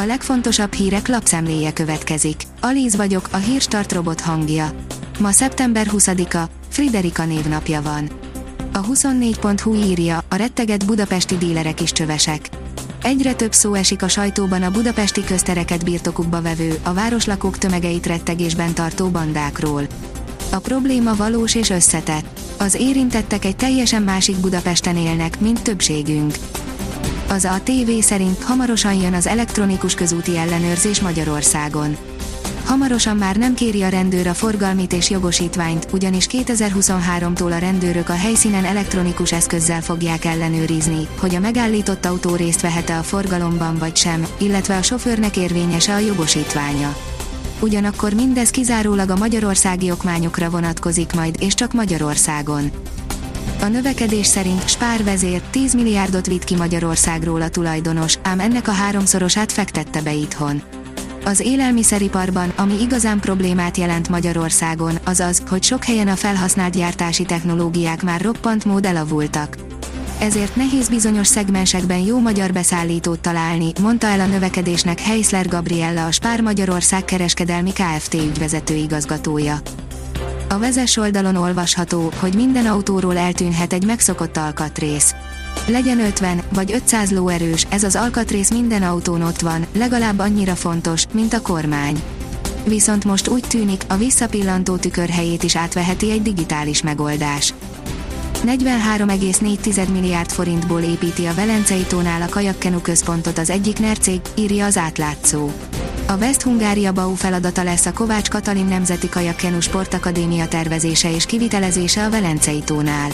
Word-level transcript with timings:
A 0.00 0.04
legfontosabb 0.06 0.72
hírek 0.72 1.08
lapszemléje 1.08 1.72
következik. 1.72 2.42
Alíz 2.60 2.96
vagyok, 2.96 3.28
a 3.30 3.36
hírstart 3.36 3.92
robot 3.92 4.20
hangja. 4.20 4.70
Ma 5.18 5.30
szeptember 5.30 5.86
20-a, 5.92 6.50
Friderika 6.68 7.24
névnapja 7.24 7.82
van. 7.82 8.10
A 8.72 8.80
24.hu 8.84 9.74
írja, 9.74 10.24
a 10.28 10.34
retteget 10.34 10.86
budapesti 10.86 11.36
dílerek 11.36 11.80
is 11.80 11.92
csövesek. 11.92 12.48
Egyre 13.02 13.34
több 13.34 13.52
szó 13.52 13.74
esik 13.74 14.02
a 14.02 14.08
sajtóban 14.08 14.62
a 14.62 14.70
budapesti 14.70 15.24
köztereket 15.24 15.84
birtokukba 15.84 16.42
vevő, 16.42 16.78
a 16.82 16.92
városlakók 16.92 17.58
tömegeit 17.58 18.06
rettegésben 18.06 18.74
tartó 18.74 19.08
bandákról. 19.08 19.82
A 20.50 20.58
probléma 20.58 21.14
valós 21.14 21.54
és 21.54 21.70
összetett. 21.70 22.40
Az 22.58 22.74
érintettek 22.74 23.44
egy 23.44 23.56
teljesen 23.56 24.02
másik 24.02 24.36
Budapesten 24.36 24.96
élnek, 24.96 25.40
mint 25.40 25.62
többségünk. 25.62 26.34
Az 27.28 27.44
a 27.44 27.60
TV 27.64 27.90
szerint 28.00 28.42
hamarosan 28.42 28.94
jön 28.94 29.14
az 29.14 29.26
elektronikus 29.26 29.94
közúti 29.94 30.36
ellenőrzés 30.36 31.00
Magyarországon. 31.00 31.96
Hamarosan 32.64 33.16
már 33.16 33.36
nem 33.36 33.54
kéri 33.54 33.82
a 33.82 33.88
rendőr 33.88 34.26
a 34.26 34.34
forgalmit 34.34 34.92
és 34.92 35.10
jogosítványt, 35.10 35.88
ugyanis 35.92 36.26
2023-tól 36.30 37.52
a 37.54 37.58
rendőrök 37.58 38.08
a 38.08 38.12
helyszínen 38.14 38.64
elektronikus 38.64 39.32
eszközzel 39.32 39.80
fogják 39.80 40.24
ellenőrizni, 40.24 41.08
hogy 41.20 41.34
a 41.34 41.38
megállított 41.38 42.04
autó 42.04 42.34
részt 42.34 42.60
vehet-e 42.60 42.98
a 42.98 43.02
forgalomban 43.02 43.78
vagy 43.78 43.96
sem, 43.96 44.26
illetve 44.38 44.76
a 44.76 44.82
sofőrnek 44.82 45.36
érvényese 45.36 45.94
a 45.94 45.98
jogosítványa. 45.98 46.96
Ugyanakkor 47.60 48.12
mindez 48.12 48.50
kizárólag 48.50 49.10
a 49.10 49.16
magyarországi 49.16 49.90
okmányokra 49.90 50.50
vonatkozik 50.50 51.12
majd, 51.12 51.36
és 51.40 51.54
csak 51.54 51.72
Magyarországon. 51.72 52.70
A 53.60 53.66
növekedés 53.66 54.26
szerint 54.26 54.68
Spár 54.68 55.04
vezér 55.04 55.40
10 55.50 55.74
milliárdot 55.74 56.26
vitt 56.26 56.44
ki 56.44 56.56
Magyarországról 56.56 57.42
a 57.42 57.48
tulajdonos, 57.48 58.18
ám 58.22 58.40
ennek 58.40 58.68
a 58.68 58.72
háromszorosát 58.72 59.52
fektette 59.52 60.02
be 60.02 60.12
itthon. 60.12 60.62
Az 61.24 61.40
élelmiszeriparban, 61.40 62.52
ami 62.56 62.80
igazán 62.80 63.20
problémát 63.20 63.76
jelent 63.76 64.08
Magyarországon, 64.08 64.98
az 65.04 65.20
az, 65.20 65.42
hogy 65.48 65.62
sok 65.62 65.84
helyen 65.84 66.08
a 66.08 66.16
felhasznált 66.16 66.76
gyártási 66.76 67.24
technológiák 67.24 68.02
már 68.02 68.20
roppant 68.20 68.64
mód 68.64 68.84
elavultak. 68.84 69.56
Ezért 70.20 70.56
nehéz 70.56 70.88
bizonyos 70.88 71.26
szegmensekben 71.26 71.98
jó 71.98 72.18
magyar 72.18 72.52
beszállítót 72.52 73.20
találni, 73.20 73.72
mondta 73.80 74.06
el 74.06 74.20
a 74.20 74.26
növekedésnek 74.26 75.00
Heisler 75.00 75.48
Gabriella 75.48 76.06
a 76.06 76.10
Spár 76.10 76.40
Magyarország 76.40 77.04
kereskedelmi 77.04 77.72
Kft. 77.72 78.14
ügyvezető 78.14 78.74
igazgatója. 78.74 79.60
A 80.50 80.58
vezes 80.58 80.96
oldalon 80.96 81.36
olvasható, 81.36 82.12
hogy 82.20 82.34
minden 82.34 82.66
autóról 82.66 83.16
eltűnhet 83.16 83.72
egy 83.72 83.84
megszokott 83.84 84.36
alkatrész. 84.36 85.14
Legyen 85.66 86.00
50 86.00 86.42
vagy 86.54 86.72
500 86.72 87.10
lóerős, 87.10 87.66
ez 87.68 87.82
az 87.82 87.96
alkatrész 87.96 88.50
minden 88.50 88.82
autón 88.82 89.22
ott 89.22 89.40
van, 89.40 89.66
legalább 89.72 90.18
annyira 90.18 90.54
fontos, 90.54 91.04
mint 91.12 91.32
a 91.32 91.40
kormány. 91.40 92.02
Viszont 92.64 93.04
most 93.04 93.28
úgy 93.28 93.44
tűnik, 93.48 93.82
a 93.88 93.96
visszapillantó 93.96 94.76
tükör 94.76 95.08
helyét 95.08 95.42
is 95.42 95.56
átveheti 95.56 96.10
egy 96.10 96.22
digitális 96.22 96.82
megoldás. 96.82 97.54
43,4 98.46 99.92
milliárd 99.92 100.30
forintból 100.30 100.80
építi 100.80 101.26
a 101.26 101.34
Velencei 101.34 101.82
tónál 101.82 102.22
a 102.22 102.28
kajakkenu 102.28 102.80
központot 102.80 103.38
az 103.38 103.50
egyik 103.50 103.78
NER 103.78 103.98
cég, 103.98 104.20
írja 104.34 104.64
az 104.64 104.76
átlátszó. 104.76 105.50
A 106.10 106.16
West 106.16 106.42
Hungária 106.42 106.92
Bau 106.92 107.14
feladata 107.14 107.62
lesz 107.62 107.86
a 107.86 107.92
Kovács 107.92 108.28
Katalin 108.28 108.66
Nemzeti 108.66 109.08
Kajakkenu 109.08 109.60
Sportakadémia 109.60 110.48
tervezése 110.48 111.14
és 111.14 111.26
kivitelezése 111.26 112.04
a 112.04 112.10
Velencei 112.10 112.60
tónál. 112.60 113.10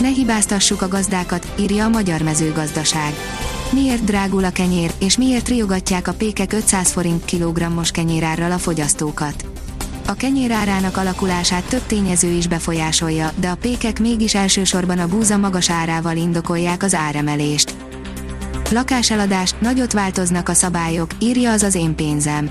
Ne 0.00 0.08
hibáztassuk 0.08 0.82
a 0.82 0.88
gazdákat, 0.88 1.46
írja 1.58 1.84
a 1.84 1.88
Magyar 1.88 2.22
Mezőgazdaság. 2.22 3.12
Miért 3.70 4.04
drágul 4.04 4.44
a 4.44 4.50
kenyér, 4.50 4.90
és 4.98 5.16
miért 5.16 5.48
riogatják 5.48 6.08
a 6.08 6.12
pékek 6.12 6.52
500 6.52 6.92
forint 6.92 7.24
kilogrammos 7.24 7.90
kenyérárral 7.90 8.52
a 8.52 8.58
fogyasztókat? 8.58 9.46
A 10.06 10.14
kenyér 10.14 10.52
árának 10.52 10.96
alakulását 10.96 11.64
több 11.64 11.86
tényező 11.86 12.30
is 12.30 12.46
befolyásolja, 12.48 13.32
de 13.36 13.48
a 13.48 13.56
pékek 13.56 14.00
mégis 14.00 14.34
elsősorban 14.34 14.98
a 14.98 15.08
búza 15.08 15.36
magas 15.36 15.70
árával 15.70 16.16
indokolják 16.16 16.82
az 16.82 16.94
áremelést. 16.94 17.85
Lakáseladás, 18.70 19.54
nagyot 19.58 19.92
változnak 19.92 20.48
a 20.48 20.54
szabályok, 20.54 21.10
írja 21.18 21.52
az 21.52 21.62
az 21.62 21.74
én 21.74 21.94
pénzem. 21.94 22.50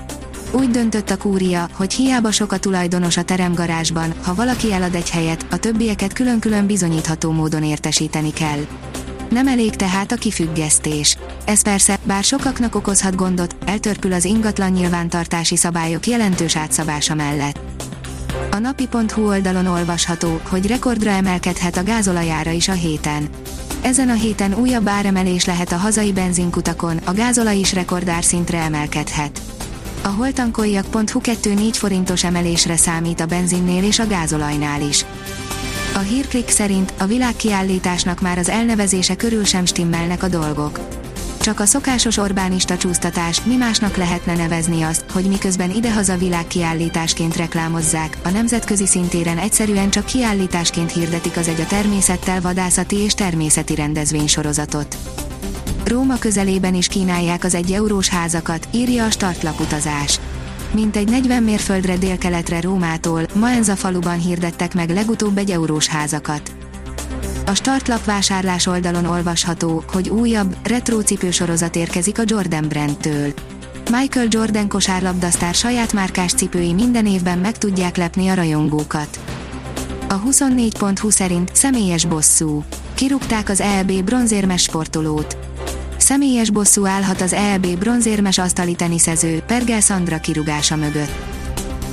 Úgy 0.50 0.70
döntött 0.70 1.10
a 1.10 1.16
kúria, 1.16 1.68
hogy 1.72 1.92
hiába 1.92 2.30
sok 2.30 2.52
a 2.52 2.58
tulajdonos 2.58 3.16
a 3.16 3.22
teremgarázsban, 3.22 4.14
ha 4.22 4.34
valaki 4.34 4.72
elad 4.72 4.94
egy 4.94 5.10
helyet, 5.10 5.46
a 5.50 5.56
többieket 5.56 6.12
külön-külön 6.12 6.66
bizonyítható 6.66 7.30
módon 7.30 7.62
értesíteni 7.64 8.32
kell. 8.32 8.66
Nem 9.30 9.48
elég 9.48 9.76
tehát 9.76 10.12
a 10.12 10.16
kifüggesztés. 10.16 11.16
Ez 11.44 11.62
persze, 11.62 11.98
bár 12.04 12.24
sokaknak 12.24 12.74
okozhat 12.74 13.14
gondot, 13.14 13.56
eltörpül 13.66 14.12
az 14.12 14.24
ingatlan 14.24 14.70
nyilvántartási 14.70 15.56
szabályok 15.56 16.06
jelentős 16.06 16.56
átszabása 16.56 17.14
mellett. 17.14 17.60
A 18.50 18.58
napi.hu 18.58 19.26
oldalon 19.26 19.66
olvasható, 19.66 20.40
hogy 20.48 20.66
rekordra 20.66 21.10
emelkedhet 21.10 21.76
a 21.76 21.82
gázolajára 21.82 22.50
is 22.50 22.68
a 22.68 22.72
héten. 22.72 23.28
Ezen 23.86 24.08
a 24.08 24.14
héten 24.14 24.54
újabb 24.54 24.88
áremelés 24.88 25.44
lehet 25.44 25.72
a 25.72 25.76
hazai 25.76 26.12
benzinkutakon, 26.12 26.96
a 26.96 27.12
gázolaj 27.12 27.56
is 27.56 27.72
rekordárszintre 27.72 28.58
emelkedhet. 28.58 29.40
A 30.02 30.08
holtankoljak.hu 30.08 31.20
2-4 31.22 31.68
forintos 31.72 32.24
emelésre 32.24 32.76
számít 32.76 33.20
a 33.20 33.26
benzinnél 33.26 33.84
és 33.84 33.98
a 33.98 34.06
gázolajnál 34.06 34.82
is. 34.82 35.04
A 35.94 35.98
hírklik 35.98 36.48
szerint 36.48 36.92
a 36.98 37.06
világkiállításnak 37.06 38.20
már 38.20 38.38
az 38.38 38.48
elnevezése 38.48 39.16
körül 39.16 39.44
sem 39.44 39.64
stimmelnek 39.64 40.22
a 40.22 40.28
dolgok. 40.28 40.80
Csak 41.46 41.60
a 41.60 41.66
szokásos 41.66 42.16
Orbánista 42.16 42.76
csúsztatás, 42.76 43.42
mi 43.42 43.56
másnak 43.56 43.96
lehetne 43.96 44.36
nevezni 44.36 44.82
azt, 44.82 45.04
hogy 45.10 45.24
miközben 45.24 45.70
idehaza 45.70 46.16
világkiállításként 46.16 47.36
reklámozzák, 47.36 48.18
a 48.24 48.28
nemzetközi 48.28 48.86
szintéren 48.86 49.38
egyszerűen 49.38 49.90
csak 49.90 50.04
kiállításként 50.04 50.92
hirdetik 50.92 51.36
az 51.36 51.48
egy 51.48 51.60
a 51.60 51.66
természettel 51.66 52.40
vadászati 52.40 52.96
és 52.96 53.14
természeti 53.14 53.74
rendezvénysorozatot. 53.74 54.96
Róma 55.84 56.18
közelében 56.18 56.74
is 56.74 56.88
kínálják 56.88 57.44
az 57.44 57.54
egy 57.54 57.72
eurós 57.72 58.08
házakat, 58.08 58.68
írja 58.72 59.04
a 59.04 59.10
startlaputazás 59.10 60.20
mintegy 60.74 61.10
40 61.10 61.42
mérföldre 61.42 61.96
délkeletre 61.96 62.60
Rómától, 62.60 63.22
Maenza 63.34 63.76
faluban 63.76 64.18
hirdettek 64.18 64.74
meg 64.74 64.90
legutóbb 64.90 65.38
egy 65.38 65.50
eurós 65.50 65.86
házakat. 65.86 66.65
A 67.46 67.54
startlap 67.54 68.04
vásárlás 68.04 68.66
oldalon 68.66 69.04
olvasható, 69.04 69.84
hogy 69.92 70.08
újabb, 70.08 70.56
retro 70.62 71.00
cipősorozat 71.00 71.76
érkezik 71.76 72.18
a 72.18 72.22
Jordan 72.26 72.68
brandtől. 72.68 73.32
Michael 73.90 74.26
Jordan 74.30 74.68
kosárlabdasztár 74.68 75.54
saját 75.54 75.92
márkás 75.92 76.32
cipői 76.32 76.72
minden 76.72 77.06
évben 77.06 77.38
meg 77.38 77.58
tudják 77.58 77.96
lepni 77.96 78.28
a 78.28 78.34
rajongókat. 78.34 79.18
A 80.08 80.22
24.20 80.22 81.10
szerint 81.10 81.50
személyes 81.54 82.04
bosszú. 82.04 82.64
Kirúgták 82.94 83.48
az 83.48 83.60
EB 83.60 83.92
bronzérmes 83.92 84.62
sportolót. 84.62 85.36
Személyes 85.96 86.50
bosszú 86.50 86.86
állhat 86.86 87.20
az 87.20 87.32
EB 87.32 87.66
bronzérmes 87.66 88.38
asztali 88.38 88.74
teniszező, 88.74 89.42
Pergel 89.46 89.80
Sandra 89.80 90.18
kirugása 90.20 90.76
mögött. 90.76 91.35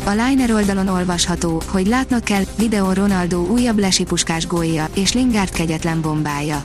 A 0.05 0.09
Liner 0.09 0.51
oldalon 0.51 0.87
olvasható, 0.87 1.61
hogy 1.67 1.87
látnak 1.87 2.23
kell, 2.23 2.43
videó 2.57 2.91
Ronaldo 2.91 3.47
újabb 3.47 3.79
lesipuskás 3.79 4.47
gólja, 4.47 4.87
és 4.93 5.13
Lingard 5.13 5.49
kegyetlen 5.49 6.01
bombája. 6.01 6.63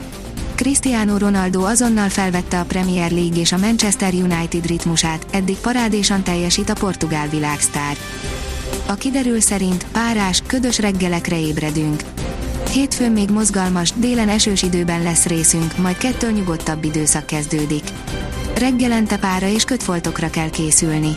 Cristiano 0.54 1.19
Ronaldo 1.19 1.62
azonnal 1.62 2.09
felvette 2.09 2.60
a 2.60 2.65
Premier 2.65 3.10
League 3.10 3.41
és 3.41 3.53
a 3.53 3.59
Manchester 3.59 4.12
United 4.12 4.66
ritmusát, 4.66 5.26
eddig 5.31 5.56
parádésan 5.56 6.22
teljesít 6.22 6.71
a 6.71 6.75
portugál 6.75 7.28
világsztár. 7.28 7.97
A 8.87 8.94
kiderül 8.94 9.41
szerint 9.41 9.87
párás, 9.93 10.43
ködös 10.47 10.78
reggelekre 10.78 11.41
ébredünk. 11.41 12.03
Hétfőn 12.72 13.12
még 13.12 13.31
mozgalmas, 13.31 13.93
délen 13.97 14.28
esős 14.28 14.62
időben 14.62 15.03
lesz 15.03 15.26
részünk, 15.26 15.76
majd 15.76 15.97
kettől 15.97 16.31
nyugodtabb 16.31 16.84
időszak 16.84 17.26
kezdődik. 17.26 17.84
Reggelente 18.55 19.16
pára 19.16 19.47
és 19.47 19.64
kötfoltokra 19.64 20.31
kell 20.31 20.50
készülni. 20.50 21.17